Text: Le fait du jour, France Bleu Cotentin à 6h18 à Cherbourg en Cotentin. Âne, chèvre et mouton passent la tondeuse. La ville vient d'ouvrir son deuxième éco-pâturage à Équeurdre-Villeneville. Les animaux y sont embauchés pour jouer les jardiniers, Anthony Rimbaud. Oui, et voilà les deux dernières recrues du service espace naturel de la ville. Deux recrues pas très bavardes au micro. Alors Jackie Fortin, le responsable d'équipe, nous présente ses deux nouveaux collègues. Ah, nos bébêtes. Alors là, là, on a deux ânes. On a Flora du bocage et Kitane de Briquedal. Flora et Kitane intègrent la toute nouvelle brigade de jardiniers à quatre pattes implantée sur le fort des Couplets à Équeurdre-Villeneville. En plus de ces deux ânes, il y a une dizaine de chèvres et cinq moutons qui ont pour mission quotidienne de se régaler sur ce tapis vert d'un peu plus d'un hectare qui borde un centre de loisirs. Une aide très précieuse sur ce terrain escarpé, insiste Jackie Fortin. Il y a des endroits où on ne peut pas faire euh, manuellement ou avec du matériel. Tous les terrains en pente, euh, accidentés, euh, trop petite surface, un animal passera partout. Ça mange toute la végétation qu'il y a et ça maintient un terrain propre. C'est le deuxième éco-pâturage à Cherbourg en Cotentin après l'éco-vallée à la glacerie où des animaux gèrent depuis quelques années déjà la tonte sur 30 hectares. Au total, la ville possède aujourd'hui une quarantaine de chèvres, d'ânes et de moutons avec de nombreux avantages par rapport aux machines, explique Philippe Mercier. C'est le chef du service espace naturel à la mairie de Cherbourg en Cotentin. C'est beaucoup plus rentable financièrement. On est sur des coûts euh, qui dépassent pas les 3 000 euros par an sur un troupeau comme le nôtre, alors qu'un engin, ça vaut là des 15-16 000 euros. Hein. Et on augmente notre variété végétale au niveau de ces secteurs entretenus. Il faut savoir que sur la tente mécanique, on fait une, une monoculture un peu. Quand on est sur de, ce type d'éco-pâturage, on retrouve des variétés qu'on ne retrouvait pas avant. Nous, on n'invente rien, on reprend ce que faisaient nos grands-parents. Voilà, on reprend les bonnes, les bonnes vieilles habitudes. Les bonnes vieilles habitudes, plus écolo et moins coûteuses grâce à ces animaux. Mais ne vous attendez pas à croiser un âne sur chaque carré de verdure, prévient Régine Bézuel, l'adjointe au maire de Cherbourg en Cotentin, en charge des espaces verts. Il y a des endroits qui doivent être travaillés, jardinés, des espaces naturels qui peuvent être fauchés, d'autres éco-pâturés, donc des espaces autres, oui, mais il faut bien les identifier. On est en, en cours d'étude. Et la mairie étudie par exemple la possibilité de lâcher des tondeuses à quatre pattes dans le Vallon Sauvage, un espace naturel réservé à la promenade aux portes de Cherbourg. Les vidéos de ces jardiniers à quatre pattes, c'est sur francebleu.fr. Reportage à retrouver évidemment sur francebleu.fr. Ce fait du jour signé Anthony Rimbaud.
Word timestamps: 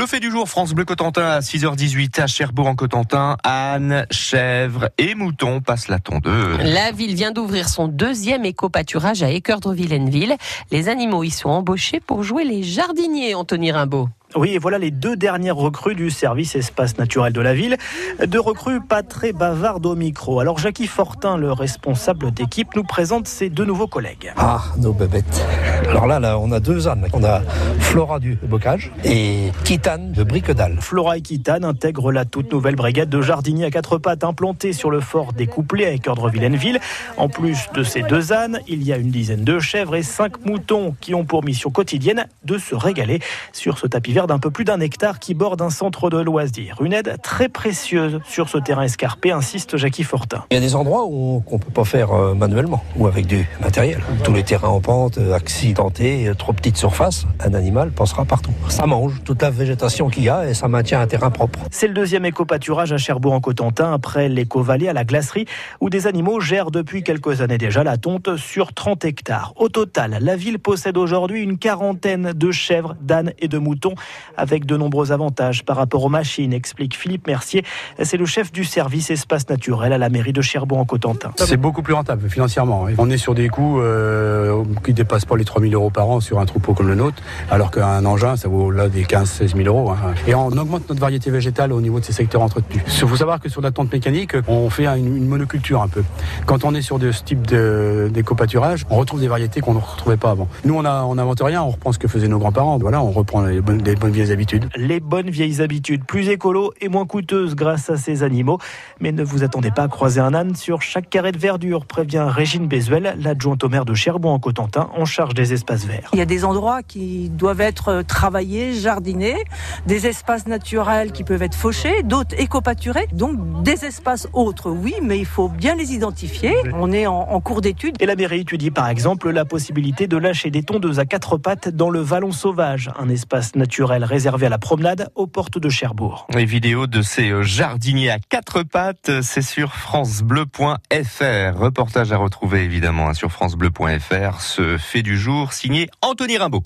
Le 0.00 0.06
fait 0.06 0.18
du 0.18 0.30
jour, 0.30 0.48
France 0.48 0.72
Bleu 0.72 0.86
Cotentin 0.86 1.26
à 1.26 1.40
6h18 1.40 2.22
à 2.22 2.26
Cherbourg 2.26 2.68
en 2.68 2.74
Cotentin. 2.74 3.36
Âne, 3.44 4.06
chèvre 4.10 4.88
et 4.96 5.14
mouton 5.14 5.60
passent 5.60 5.88
la 5.88 5.98
tondeuse. 5.98 6.56
La 6.62 6.90
ville 6.90 7.14
vient 7.14 7.32
d'ouvrir 7.32 7.68
son 7.68 7.86
deuxième 7.86 8.46
éco-pâturage 8.46 9.22
à 9.22 9.28
Équeurdre-Villeneville. 9.28 10.36
Les 10.70 10.88
animaux 10.88 11.22
y 11.22 11.28
sont 11.28 11.50
embauchés 11.50 12.00
pour 12.00 12.22
jouer 12.22 12.44
les 12.44 12.62
jardiniers, 12.62 13.34
Anthony 13.34 13.72
Rimbaud. 13.72 14.08
Oui, 14.36 14.50
et 14.50 14.58
voilà 14.58 14.78
les 14.78 14.92
deux 14.92 15.16
dernières 15.16 15.56
recrues 15.56 15.96
du 15.96 16.08
service 16.08 16.54
espace 16.54 16.96
naturel 16.96 17.32
de 17.32 17.40
la 17.40 17.52
ville. 17.52 17.76
Deux 18.24 18.40
recrues 18.40 18.80
pas 18.80 19.02
très 19.02 19.32
bavardes 19.32 19.84
au 19.86 19.96
micro. 19.96 20.38
Alors 20.38 20.56
Jackie 20.58 20.86
Fortin, 20.86 21.36
le 21.36 21.52
responsable 21.52 22.30
d'équipe, 22.30 22.68
nous 22.76 22.84
présente 22.84 23.26
ses 23.26 23.50
deux 23.50 23.64
nouveaux 23.64 23.88
collègues. 23.88 24.32
Ah, 24.36 24.62
nos 24.78 24.92
bébêtes. 24.92 25.44
Alors 25.88 26.06
là, 26.06 26.20
là, 26.20 26.38
on 26.38 26.52
a 26.52 26.60
deux 26.60 26.86
ânes. 26.86 27.08
On 27.12 27.24
a 27.24 27.42
Flora 27.90 28.20
du 28.20 28.38
bocage 28.44 28.92
et 29.02 29.50
Kitane 29.64 30.12
de 30.12 30.22
Briquedal. 30.22 30.76
Flora 30.80 31.16
et 31.16 31.22
Kitane 31.22 31.64
intègrent 31.64 32.12
la 32.12 32.24
toute 32.24 32.52
nouvelle 32.52 32.76
brigade 32.76 33.08
de 33.08 33.20
jardiniers 33.20 33.64
à 33.64 33.70
quatre 33.72 33.98
pattes 33.98 34.22
implantée 34.22 34.72
sur 34.72 34.92
le 34.92 35.00
fort 35.00 35.32
des 35.32 35.48
Couplets 35.48 35.86
à 35.86 35.90
Équeurdre-Villeneville. 35.90 36.78
En 37.16 37.28
plus 37.28 37.66
de 37.74 37.82
ces 37.82 38.02
deux 38.02 38.32
ânes, 38.32 38.60
il 38.68 38.84
y 38.84 38.92
a 38.92 38.96
une 38.96 39.10
dizaine 39.10 39.42
de 39.42 39.58
chèvres 39.58 39.96
et 39.96 40.04
cinq 40.04 40.46
moutons 40.46 40.94
qui 41.00 41.16
ont 41.16 41.24
pour 41.24 41.42
mission 41.42 41.70
quotidienne 41.70 42.26
de 42.44 42.58
se 42.58 42.76
régaler 42.76 43.18
sur 43.52 43.76
ce 43.76 43.88
tapis 43.88 44.12
vert 44.12 44.28
d'un 44.28 44.38
peu 44.38 44.52
plus 44.52 44.64
d'un 44.64 44.78
hectare 44.78 45.18
qui 45.18 45.34
borde 45.34 45.60
un 45.60 45.70
centre 45.70 46.10
de 46.10 46.18
loisirs. 46.18 46.76
Une 46.84 46.92
aide 46.92 47.16
très 47.24 47.48
précieuse 47.48 48.20
sur 48.24 48.48
ce 48.48 48.58
terrain 48.58 48.84
escarpé, 48.84 49.32
insiste 49.32 49.76
Jackie 49.76 50.04
Fortin. 50.04 50.44
Il 50.52 50.54
y 50.54 50.58
a 50.58 50.60
des 50.60 50.76
endroits 50.76 51.06
où 51.06 51.42
on 51.44 51.54
ne 51.54 51.60
peut 51.60 51.72
pas 51.72 51.84
faire 51.84 52.12
euh, 52.12 52.34
manuellement 52.34 52.84
ou 52.94 53.08
avec 53.08 53.26
du 53.26 53.48
matériel. 53.60 54.00
Tous 54.22 54.32
les 54.32 54.44
terrains 54.44 54.68
en 54.68 54.80
pente, 54.80 55.18
euh, 55.18 55.34
accidentés, 55.34 56.28
euh, 56.28 56.34
trop 56.34 56.52
petite 56.52 56.76
surface, 56.76 57.26
un 57.40 57.52
animal 57.52 57.79
passera 57.88 58.24
partout. 58.24 58.52
Ça 58.68 58.86
mange 58.86 59.22
toute 59.24 59.40
la 59.42 59.50
végétation 59.50 60.10
qu'il 60.10 60.24
y 60.24 60.28
a 60.28 60.48
et 60.48 60.54
ça 60.54 60.68
maintient 60.68 61.00
un 61.00 61.06
terrain 61.06 61.30
propre. 61.30 61.58
C'est 61.70 61.88
le 61.88 61.94
deuxième 61.94 62.24
éco-pâturage 62.24 62.92
à 62.92 62.98
Cherbourg 62.98 63.32
en 63.32 63.40
Cotentin 63.40 63.92
après 63.92 64.28
l'éco-vallée 64.28 64.88
à 64.88 64.92
la 64.92 65.04
glacerie 65.04 65.46
où 65.80 65.88
des 65.88 66.06
animaux 66.06 66.40
gèrent 66.40 66.70
depuis 66.70 67.02
quelques 67.02 67.40
années 67.40 67.58
déjà 67.58 67.82
la 67.82 67.96
tonte 67.96 68.36
sur 68.36 68.74
30 68.74 69.04
hectares. 69.04 69.52
Au 69.56 69.68
total, 69.68 70.18
la 70.20 70.36
ville 70.36 70.58
possède 70.58 70.98
aujourd'hui 70.98 71.42
une 71.42 71.58
quarantaine 71.58 72.32
de 72.34 72.50
chèvres, 72.50 72.96
d'ânes 73.00 73.32
et 73.38 73.48
de 73.48 73.58
moutons 73.58 73.94
avec 74.36 74.66
de 74.66 74.76
nombreux 74.76 75.12
avantages 75.12 75.64
par 75.64 75.76
rapport 75.76 76.04
aux 76.04 76.08
machines, 76.08 76.52
explique 76.52 76.96
Philippe 76.96 77.26
Mercier. 77.26 77.64
C'est 78.02 78.16
le 78.16 78.26
chef 78.26 78.52
du 78.52 78.64
service 78.64 79.10
espace 79.10 79.48
naturel 79.48 79.92
à 79.92 79.98
la 79.98 80.08
mairie 80.08 80.32
de 80.32 80.42
Cherbourg 80.42 80.78
en 80.78 80.84
Cotentin. 80.84 81.32
C'est 81.36 81.56
beaucoup 81.56 81.82
plus 81.82 81.94
rentable 81.94 82.28
financièrement. 82.28 82.86
On 82.98 83.10
est 83.10 83.18
sur 83.18 83.34
des 83.34 83.48
coûts 83.48 83.80
euh, 83.80 84.62
qui 84.84 84.92
dépassent 84.92 85.24
pas 85.24 85.36
les 85.36 85.44
3 85.44 85.62
000 85.62 85.74
euros 85.74 85.90
par 85.90 86.08
an 86.08 86.20
sur 86.20 86.40
un 86.40 86.46
troupeau 86.46 86.74
comme 86.74 86.88
le 86.88 86.94
nôtre, 86.94 87.22
alors 87.50 87.69
qu'un 87.70 88.04
engin, 88.04 88.36
ça 88.36 88.48
vaut 88.48 88.70
là 88.70 88.88
des 88.88 89.04
15-16 89.04 89.56
000 89.56 89.68
euros. 89.68 89.90
Hein. 89.90 90.14
Et 90.26 90.34
on 90.34 90.48
augmente 90.48 90.88
notre 90.88 91.00
variété 91.00 91.30
végétale 91.30 91.72
au 91.72 91.80
niveau 91.80 92.00
de 92.00 92.04
ces 92.04 92.12
secteurs 92.12 92.42
entretenus. 92.42 92.82
Il 92.86 93.08
faut 93.08 93.16
savoir 93.16 93.40
que 93.40 93.48
sur 93.48 93.60
la 93.60 93.70
tente 93.70 93.92
mécanique, 93.92 94.32
on 94.48 94.70
fait 94.70 94.86
une, 94.86 95.16
une 95.16 95.28
monoculture 95.28 95.82
un 95.82 95.88
peu. 95.88 96.02
Quand 96.46 96.64
on 96.64 96.74
est 96.74 96.82
sur 96.82 96.98
de, 96.98 97.12
ce 97.12 97.22
type 97.22 97.46
d'éco-pâturage, 97.46 98.84
on 98.90 98.96
retrouve 98.96 99.20
des 99.20 99.28
variétés 99.28 99.60
qu'on 99.60 99.74
ne 99.74 99.80
retrouvait 99.80 100.16
pas 100.16 100.30
avant. 100.30 100.48
Nous, 100.64 100.74
on 100.74 100.82
n'invente 100.82 101.40
rien, 101.42 101.62
on 101.62 101.70
reprend 101.70 101.92
ce 101.92 101.98
que 101.98 102.08
faisaient 102.08 102.28
nos 102.28 102.38
grands-parents. 102.38 102.78
Voilà, 102.78 103.02
on 103.02 103.10
reprend 103.10 103.42
les 103.42 103.60
bonnes, 103.60 103.82
les 103.82 103.94
bonnes 103.94 104.12
vieilles 104.12 104.32
habitudes. 104.32 104.68
Les 104.76 105.00
bonnes 105.00 105.30
vieilles 105.30 105.60
habitudes, 105.60 106.04
plus 106.04 106.28
écolo 106.28 106.72
et 106.80 106.88
moins 106.88 107.06
coûteuses 107.06 107.54
grâce 107.54 107.90
à 107.90 107.96
ces 107.96 108.22
animaux. 108.22 108.58
Mais 109.00 109.12
ne 109.12 109.22
vous 109.22 109.44
attendez 109.44 109.70
pas 109.70 109.82
à 109.84 109.88
croiser 109.88 110.20
un 110.20 110.34
âne 110.34 110.54
sur 110.54 110.82
chaque 110.82 111.08
carré 111.08 111.32
de 111.32 111.38
verdure, 111.38 111.86
prévient 111.86 112.26
Régine 112.28 112.66
Bézuel, 112.66 113.16
l'adjointe 113.18 113.64
au 113.64 113.68
maire 113.68 113.84
de 113.84 113.94
Cherbourg 113.94 114.32
en 114.32 114.38
Cotentin, 114.38 114.90
en 114.96 115.04
charge 115.04 115.34
des 115.34 115.52
espaces 115.52 115.84
verts. 115.86 116.10
Il 116.12 116.18
y 116.18 116.22
a 116.22 116.26
des 116.26 116.44
endroits 116.44 116.82
qui 116.82 117.30
doivent 117.30 117.59
être 117.60 118.02
travaillés, 118.02 118.74
jardinés, 118.74 119.44
des 119.86 120.06
espaces 120.06 120.46
naturels 120.46 121.12
qui 121.12 121.24
peuvent 121.24 121.42
être 121.42 121.54
fauchés, 121.54 122.02
d'autres 122.02 122.38
éco-pâturés, 122.38 123.06
donc 123.12 123.62
des 123.62 123.84
espaces 123.84 124.28
autres, 124.32 124.70
oui, 124.70 124.94
mais 125.02 125.18
il 125.18 125.26
faut 125.26 125.48
bien 125.48 125.74
les 125.74 125.92
identifier. 125.92 126.54
On 126.74 126.92
est 126.92 127.06
en, 127.06 127.20
en 127.20 127.40
cours 127.40 127.60
d'étude. 127.60 127.96
Et 128.00 128.06
la 128.06 128.16
mairie 128.16 128.40
étudie 128.40 128.70
par 128.70 128.88
exemple 128.88 129.30
la 129.30 129.44
possibilité 129.44 130.06
de 130.06 130.16
lâcher 130.16 130.50
des 130.50 130.62
tondeuses 130.62 130.98
à 130.98 131.04
quatre 131.04 131.36
pattes 131.36 131.68
dans 131.68 131.90
le 131.90 132.00
Vallon 132.00 132.32
Sauvage, 132.32 132.90
un 132.98 133.08
espace 133.08 133.54
naturel 133.54 134.04
réservé 134.04 134.46
à 134.46 134.48
la 134.48 134.58
promenade 134.58 135.10
aux 135.14 135.26
portes 135.26 135.58
de 135.58 135.68
Cherbourg. 135.68 136.26
Les 136.34 136.44
vidéos 136.44 136.86
de 136.86 137.02
ces 137.02 137.42
jardiniers 137.42 138.10
à 138.10 138.18
quatre 138.18 138.62
pattes, 138.62 139.10
c'est 139.22 139.42
sur 139.42 139.74
francebleu.fr. 139.74 141.58
Reportage 141.58 142.12
à 142.12 142.16
retrouver 142.16 142.62
évidemment 142.62 143.12
sur 143.14 143.30
francebleu.fr. 143.30 144.40
Ce 144.40 144.78
fait 144.78 145.02
du 145.02 145.18
jour 145.18 145.52
signé 145.52 145.88
Anthony 146.02 146.38
Rimbaud. 146.38 146.62